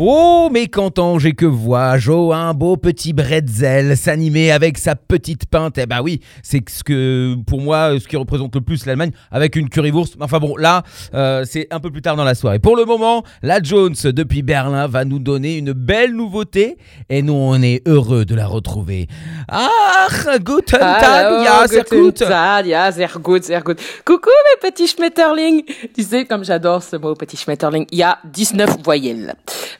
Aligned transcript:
Oh, 0.00 0.48
mais 0.52 0.68
qu'entends 0.68 1.18
j'ai 1.18 1.32
que 1.32 1.44
vois 1.44 1.98
Jo, 1.98 2.32
un 2.32 2.54
beau 2.54 2.76
petit 2.76 3.12
bretzel 3.12 3.96
s'animer 3.96 4.52
avec 4.52 4.78
sa 4.78 4.94
petite 4.94 5.46
pinte. 5.46 5.76
Eh 5.76 5.86
ben 5.86 6.00
oui, 6.02 6.20
c'est 6.44 6.62
ce 6.70 6.84
que, 6.84 7.34
pour 7.48 7.60
moi, 7.60 7.98
ce 7.98 8.06
qui 8.06 8.16
représente 8.16 8.54
le 8.54 8.60
plus 8.60 8.86
l'Allemagne, 8.86 9.10
avec 9.32 9.56
une 9.56 9.68
currywurst. 9.68 10.14
Enfin 10.20 10.38
bon, 10.38 10.56
là, 10.56 10.84
euh, 11.14 11.44
c'est 11.44 11.66
un 11.72 11.80
peu 11.80 11.90
plus 11.90 12.00
tard 12.00 12.14
dans 12.14 12.22
la 12.22 12.36
soirée. 12.36 12.60
Pour 12.60 12.76
le 12.76 12.84
moment, 12.84 13.24
la 13.42 13.60
Jones, 13.60 13.96
depuis 14.04 14.42
Berlin, 14.42 14.86
va 14.86 15.04
nous 15.04 15.18
donner 15.18 15.56
une 15.56 15.72
belle 15.72 16.14
nouveauté. 16.14 16.78
Et 17.08 17.20
nous, 17.20 17.34
on 17.34 17.60
est 17.60 17.82
heureux 17.88 18.24
de 18.24 18.36
la 18.36 18.46
retrouver. 18.46 19.08
Ah, 19.48 20.06
guten 20.38 20.78
Tag, 20.78 21.44
ja, 21.44 21.66
sehr 21.66 21.82
guten 21.82 22.04
gut. 22.04 22.14
Tag, 22.18 22.66
ja, 22.66 22.92
sehr 22.92 23.18
gut, 23.20 23.42
sehr 23.42 23.62
gut. 23.62 23.80
Coucou 24.04 24.30
mes 24.30 24.70
petits 24.70 24.86
Schmetterling. 24.86 25.64
Tu 25.92 26.04
sais, 26.04 26.24
comme 26.24 26.44
j'adore 26.44 26.84
ce 26.84 26.94
mot 26.94 27.16
petit 27.16 27.36
Schmetterling, 27.36 27.84
il 27.90 27.98
y 27.98 28.04
a 28.04 28.18
19 28.32 28.76
voyelles. 28.84 29.34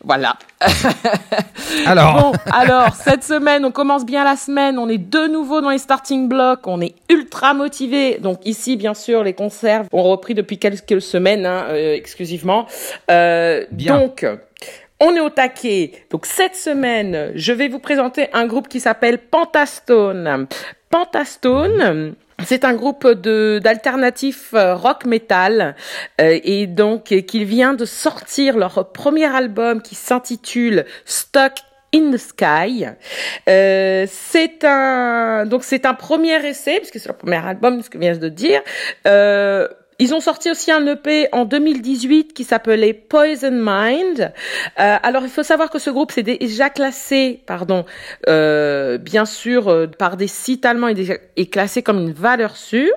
Voilà. 0.09 0.39
Alors. 1.87 2.33
Bon, 2.33 2.33
alors, 2.51 2.95
cette 2.95 3.23
semaine, 3.23 3.63
on 3.67 3.71
commence 3.71 4.07
bien 4.07 4.25
la 4.25 4.37
semaine. 4.37 4.79
On 4.79 4.89
est 4.89 4.97
de 4.97 5.27
nouveau 5.27 5.61
dans 5.61 5.69
les 5.69 5.77
starting 5.77 6.31
blocks. 6.31 6.67
On 6.67 6.81
est 6.81 6.95
ultra 7.11 7.53
motivés. 7.53 8.17
Donc 8.19 8.41
ici, 8.47 8.77
bien 8.77 8.95
sûr, 8.95 9.23
les 9.23 9.35
concerts 9.35 9.85
ont 9.93 10.03
repris 10.05 10.35
depuis 10.35 10.57
quelques 10.57 11.03
semaines, 11.03 11.45
hein, 11.45 11.67
euh, 11.69 11.95
exclusivement. 11.95 12.67
Euh, 13.11 13.67
Bien. 13.71 13.99
Donc, 13.99 14.27
on 14.99 15.15
est 15.15 15.21
au 15.21 15.29
taquet. 15.29 15.93
Donc 16.11 16.25
cette 16.25 16.57
semaine, 16.57 17.33
je 17.35 17.53
vais 17.53 17.69
vous 17.69 17.79
présenter 17.79 18.31
un 18.33 18.47
groupe 18.47 18.69
qui 18.69 18.81
s'appelle 18.81 19.19
Pentastone. 19.19 20.47
Pentastone. 20.89 22.15
C'est 22.45 22.65
un 22.65 22.75
groupe 22.75 23.07
de 23.07 23.61
d'alternatif 23.63 24.55
euh, 24.55 24.75
rock 24.77 25.05
metal 25.05 25.75
euh, 26.21 26.39
et 26.45 26.69
donc 26.69 27.11
euh, 27.11 27.21
qu'il 27.21 27.45
vient 27.45 27.75
de 27.75 27.85
sortir 27.85 28.57
leur 28.57 28.93
premier 28.93 29.25
album 29.25 29.83
qui 29.83 29.97
s'intitule 29.97 30.85
Stuck 31.05 31.55
in 31.93 32.13
the 32.13 32.17
Sky. 32.17 32.87
Euh, 33.49 34.07
c'est 34.09 34.65
un 34.65 35.47
donc 35.47 35.65
c'est 35.65 35.85
un 35.85 35.95
premier 35.95 36.47
essai 36.47 36.79
puisque 36.79 37.01
c'est 37.01 37.09
leur 37.09 37.17
premier 37.17 37.45
album, 37.45 37.83
ce 37.83 37.91
que 37.91 37.99
je 37.99 38.01
viens 38.01 38.17
de 38.17 38.29
dire. 38.29 38.61
Euh, 39.07 39.67
ils 39.99 40.15
ont 40.15 40.21
sorti 40.21 40.51
aussi 40.51 40.71
un 40.71 40.87
EP 40.87 41.29
en 41.33 41.45
2018 41.45 42.33
qui 42.33 42.45
s'appelait 42.45 42.93
Poison 42.93 43.51
Mind. 43.53 44.33
Euh, 44.79 44.97
alors 45.03 45.25
il 45.25 45.29
faut 45.29 45.43
savoir 45.43 45.71
que 45.71 45.79
ce 45.79 45.91
groupe 45.91 46.13
s'est 46.13 46.23
déjà 46.23 46.71
classé, 46.71 47.43
pardon, 47.47 47.85
euh, 48.29 48.99
bien 48.99 49.25
sûr 49.25 49.69
euh, 49.69 49.87
par 49.87 50.17
des 50.17 50.29
sites 50.29 50.65
allemands, 50.65 50.89
est 50.89 51.53
classé 51.53 51.83
comme 51.83 51.99
une 51.99 52.13
valeur 52.13 52.57
sûre. 52.57 52.95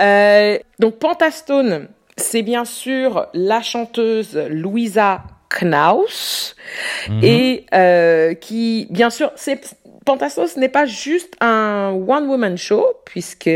Euh, 0.00 0.58
donc 0.78 0.98
Pentastone, 0.98 1.88
c'est 2.16 2.42
bien 2.42 2.64
sûr 2.64 3.26
la 3.32 3.62
chanteuse 3.62 4.36
Louisa 4.50 5.22
Knaus 5.48 6.54
et 7.22 7.64
euh, 7.74 8.34
qui, 8.34 8.86
bien 8.90 9.10
sûr, 9.10 9.30
c'est 9.36 9.76
Pentastone, 10.04 10.46
ce 10.46 10.58
n'est 10.60 10.68
pas 10.68 10.86
juste 10.86 11.34
un 11.40 11.92
one-woman 12.06 12.58
show, 12.58 12.86
puisque 13.04 13.50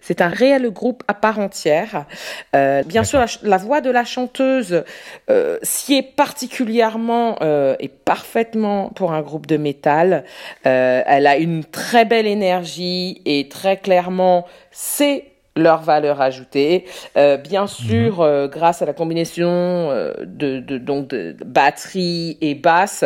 c'est 0.00 0.20
un 0.20 0.28
réel 0.28 0.70
groupe 0.70 1.02
à 1.08 1.14
part 1.14 1.38
entière. 1.38 2.06
Euh, 2.54 2.82
bien 2.82 3.04
sûr, 3.04 3.24
la 3.42 3.56
voix 3.58 3.80
de 3.80 3.90
la 3.90 4.04
chanteuse 4.04 4.84
euh, 5.30 5.58
s'y 5.62 5.94
est 5.94 6.02
particulièrement 6.02 7.36
euh, 7.42 7.76
et 7.78 7.88
parfaitement 7.88 8.90
pour 8.90 9.12
un 9.12 9.20
groupe 9.20 9.46
de 9.46 9.56
métal. 9.56 10.24
Euh, 10.66 11.02
elle 11.06 11.26
a 11.26 11.36
une 11.36 11.64
très 11.64 12.04
belle 12.04 12.26
énergie 12.26 13.20
et 13.24 13.48
très 13.48 13.76
clairement, 13.76 14.46
c'est 14.70 15.24
leur 15.56 15.82
valeur 15.82 16.20
ajoutée. 16.20 16.84
Euh, 17.16 17.36
bien 17.36 17.66
sûr, 17.66 18.20
euh, 18.20 18.46
grâce 18.48 18.82
à 18.82 18.86
la 18.86 18.92
combinaison 18.92 19.46
euh, 19.48 20.12
de, 20.24 20.60
de 20.60 20.78
donc 20.78 21.08
de 21.08 21.34
batterie 21.44 22.38
et 22.40 22.54
basse, 22.54 23.04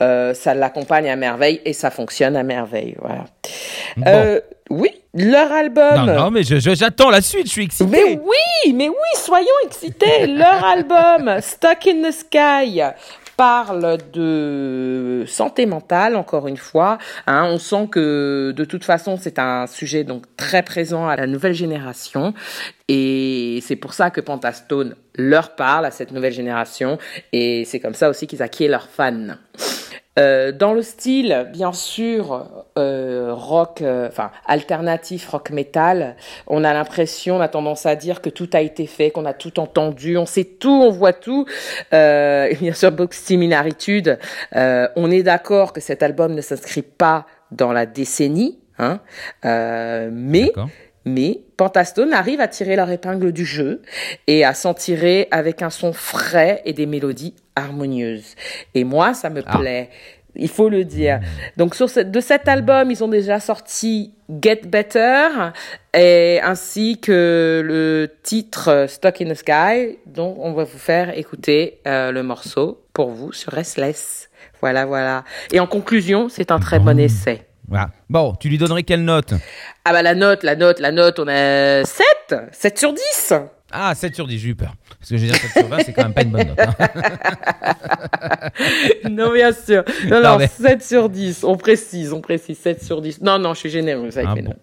ça 0.00 0.54
l'accompagne 0.54 1.08
à 1.08 1.16
merveille 1.16 1.60
et 1.64 1.72
ça 1.72 1.90
fonctionne 1.90 2.36
à 2.36 2.42
merveille. 2.42 2.96
Voilà. 3.00 3.24
Bon. 3.96 4.40
Oui, 4.70 4.90
leur 5.12 5.52
album. 5.52 6.06
Non, 6.06 6.14
non, 6.14 6.30
mais 6.30 6.44
je- 6.44 6.58
je- 6.58 6.74
j'attends 6.74 7.10
la 7.10 7.20
suite, 7.20 7.46
je 7.46 7.52
suis 7.52 7.64
excité. 7.64 7.90
Mais 7.90 8.18
oui, 8.24 8.72
mais 8.72 8.88
oui, 8.88 8.94
soyons 9.16 9.46
excités. 9.66 10.26
Leur 10.28 10.64
album 10.76 11.40
Stuck 11.40 11.86
in 11.88 12.08
the 12.08 12.12
Sky 12.12 12.80
parle 13.36 13.98
de 14.12 15.24
santé 15.26 15.66
mentale 15.66 16.16
encore 16.16 16.48
une 16.48 16.56
fois. 16.56 16.98
Hein, 17.26 17.44
on 17.50 17.58
sent 17.58 17.88
que 17.90 18.52
de 18.56 18.64
toute 18.64 18.84
façon 18.84 19.16
c'est 19.20 19.38
un 19.38 19.66
sujet 19.66 20.04
donc 20.04 20.24
très 20.36 20.62
présent 20.62 21.08
à 21.08 21.16
la 21.16 21.26
nouvelle 21.26 21.54
génération 21.54 22.34
et 22.88 23.60
c'est 23.62 23.76
pour 23.76 23.94
ça 23.94 24.10
que 24.10 24.20
Pentastone 24.20 24.94
leur 25.16 25.54
parle 25.54 25.86
à 25.86 25.90
cette 25.90 26.12
nouvelle 26.12 26.32
génération 26.32 26.98
et 27.32 27.64
c'est 27.64 27.80
comme 27.80 27.94
ça 27.94 28.08
aussi 28.08 28.26
qu'ils 28.26 28.42
acquièrent 28.42 28.70
leurs 28.70 28.88
fans. 28.88 29.36
Euh, 30.18 30.52
dans 30.52 30.74
le 30.74 30.82
style, 30.82 31.48
bien 31.52 31.72
sûr, 31.72 32.46
euh, 32.78 33.32
rock, 33.32 33.80
euh, 33.80 34.08
enfin 34.08 34.30
alternatif, 34.46 35.26
rock 35.28 35.50
metal, 35.50 36.16
on 36.46 36.64
a 36.64 36.74
l'impression, 36.74 37.36
on 37.36 37.40
a 37.40 37.48
tendance 37.48 37.86
à 37.86 37.96
dire 37.96 38.20
que 38.20 38.28
tout 38.28 38.50
a 38.52 38.60
été 38.60 38.86
fait, 38.86 39.10
qu'on 39.10 39.24
a 39.24 39.32
tout 39.32 39.58
entendu, 39.58 40.18
on 40.18 40.26
sait 40.26 40.44
tout, 40.44 40.70
on 40.70 40.90
voit 40.90 41.14
tout. 41.14 41.46
Euh, 41.94 42.46
et 42.50 42.56
bien 42.56 42.74
sûr, 42.74 42.92
beaucoup 42.92 43.08
de 43.08 43.14
similitudes. 43.14 44.18
Euh, 44.54 44.86
on 44.96 45.10
est 45.10 45.22
d'accord 45.22 45.72
que 45.72 45.80
cet 45.80 46.02
album 46.02 46.34
ne 46.34 46.42
s'inscrit 46.42 46.82
pas 46.82 47.26
dans 47.50 47.72
la 47.72 47.86
décennie, 47.86 48.58
hein, 48.78 49.00
euh, 49.44 50.10
mais 50.12 50.52
mais 51.04 51.40
Pentastone 51.56 52.12
arrive 52.12 52.40
à 52.40 52.48
tirer 52.48 52.76
leur 52.76 52.90
épingle 52.90 53.32
du 53.32 53.44
jeu 53.44 53.82
et 54.26 54.44
à 54.44 54.54
s'en 54.54 54.72
tirer 54.72 55.26
avec 55.30 55.62
un 55.62 55.70
son 55.70 55.92
frais 55.92 56.62
et 56.64 56.72
des 56.72 56.86
mélodies 56.86 57.34
harmonieuses. 57.56 58.34
Et 58.74 58.84
moi, 58.84 59.14
ça 59.14 59.30
me 59.30 59.42
Ah. 59.46 59.58
plaît. 59.58 59.90
Il 60.34 60.48
faut 60.48 60.70
le 60.70 60.84
dire. 60.84 61.20
Donc 61.58 61.74
sur 61.74 61.90
ce- 61.90 62.00
de 62.00 62.20
cet 62.20 62.48
album, 62.48 62.90
ils 62.90 63.04
ont 63.04 63.08
déjà 63.08 63.38
sorti 63.38 64.14
Get 64.40 64.62
Better 64.64 65.26
et 65.92 66.40
ainsi 66.42 66.98
que 66.98 67.60
le 67.62 68.10
titre 68.22 68.86
Stuck 68.88 69.20
in 69.20 69.26
the 69.30 69.34
Sky. 69.34 69.98
Donc 70.06 70.36
on 70.38 70.52
va 70.54 70.64
vous 70.64 70.78
faire 70.78 71.16
écouter 71.18 71.80
euh, 71.86 72.12
le 72.12 72.22
morceau 72.22 72.82
pour 72.94 73.10
vous 73.10 73.32
sur 73.32 73.52
Restless. 73.52 74.30
Voilà, 74.62 74.86
voilà. 74.86 75.24
Et 75.52 75.60
en 75.60 75.66
conclusion, 75.66 76.30
c'est 76.30 76.50
un 76.50 76.58
très 76.58 76.78
bon 76.78 76.98
essai. 76.98 77.42
Voilà. 77.68 77.90
Bon, 78.08 78.34
tu 78.34 78.48
lui 78.48 78.56
donnerais 78.56 78.84
quelle 78.84 79.04
note? 79.04 79.34
Ah 79.84 79.92
bah 79.92 80.00
la 80.02 80.14
note, 80.14 80.44
la 80.44 80.56
note, 80.56 80.78
la 80.80 80.92
note, 80.92 81.18
on 81.18 81.28
a 81.28 81.84
7 81.84 82.34
7 82.52 82.78
sur 82.78 82.92
10 82.94 83.34
Ah, 83.72 83.94
7 83.94 84.14
sur 84.14 84.26
10, 84.26 84.38
j'ai 84.38 84.48
eu 84.50 84.54
peur. 84.54 84.74
Parce 84.98 85.10
que 85.10 85.16
je 85.16 85.22
veux 85.22 85.28
dire 85.32 85.36
7 85.40 85.50
sur 85.52 85.66
20, 85.68 85.78
c'est 85.84 85.92
quand 85.92 86.02
même 86.04 86.14
pas 86.14 86.22
une 86.22 86.30
bonne 86.30 86.46
note. 86.48 86.58
hein. 86.60 86.74
Non, 89.10 89.32
bien 89.32 89.52
sûr. 89.52 89.82
Non, 90.08 90.20
Non, 90.22 90.30
non, 90.32 90.38
mais- 90.38 90.46
7 90.48 90.82
sur 90.82 91.08
10. 91.08 91.44
On 91.44 91.56
précise, 91.56 92.12
on 92.12 92.20
précise 92.20 92.58
7 92.58 92.82
sur 92.84 93.00
10. 93.00 93.20
Non, 93.22 93.38
non, 93.38 93.54
je 93.54 93.60
suis 93.60 93.70
généreuse 93.70 94.16
avec 94.18 94.28
Ah 94.30 94.34
mes 94.34 94.42
bon. 94.42 94.50
notes. 94.50 94.60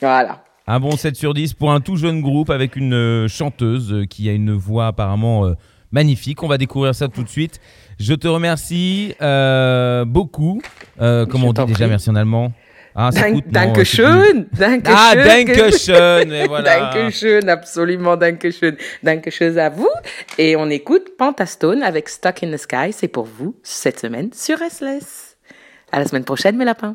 Voilà. 0.00 0.42
Un 0.66 0.80
bon 0.80 0.96
7 0.96 1.14
sur 1.16 1.34
10 1.34 1.54
pour 1.54 1.72
un 1.72 1.80
tout 1.80 1.96
jeune 1.96 2.20
groupe 2.22 2.50
avec 2.50 2.76
une 2.76 2.94
euh, 2.94 3.28
chanteuse 3.28 3.92
euh, 3.92 4.04
qui 4.06 4.28
a 4.28 4.32
une 4.32 4.52
voix 4.52 4.86
apparemment 4.86 5.44
euh, 5.46 5.54
magnifique. 5.92 6.42
On 6.42 6.48
va 6.48 6.56
découvrir 6.58 6.94
ça 6.94 7.08
tout 7.08 7.22
de 7.22 7.28
suite. 7.28 7.60
Je 7.98 8.14
te 8.14 8.26
remercie 8.26 9.14
euh, 9.20 10.04
beaucoup. 10.04 10.62
Euh, 11.00 11.26
comment 11.26 11.52
Je 11.54 11.60
on 11.62 11.64
dit 11.66 11.72
déjà 11.72 11.86
merci 11.86 12.08
en 12.10 12.14
allemand? 12.14 12.52
Ah, 12.94 13.10
ça 13.12 13.20
Dank, 13.22 13.34
coûte, 13.34 13.44
non, 13.46 13.52
danke 13.52 13.76
c'est 13.76 13.82
plus- 13.82 13.96
schön. 13.96 14.46
Danke 14.58 14.90
Ah, 14.94 15.12
schön. 15.14 15.24
Dankeschön, 15.26 16.32
et 16.32 16.46
voilà. 16.48 16.90
Danke 16.92 17.10
schön, 17.12 17.48
absolument 17.48 18.16
danke 18.16 18.50
schön. 18.52 18.76
Danke 19.02 19.30
schön 19.30 19.58
à 19.58 19.68
vous. 19.70 19.88
Et 20.38 20.56
on 20.56 20.70
écoute 20.70 21.16
Pentastone 21.18 21.82
avec 21.82 22.08
Stuck 22.08 22.42
in 22.42 22.52
the 22.52 22.56
Sky. 22.58 22.92
C'est 22.92 23.08
pour 23.08 23.24
vous 23.24 23.54
cette 23.62 24.00
semaine 24.00 24.30
sur 24.32 24.58
Restless. 24.58 25.36
À 25.92 25.98
la 26.00 26.06
semaine 26.06 26.24
prochaine, 26.24 26.56
mes 26.56 26.64
lapins. 26.64 26.94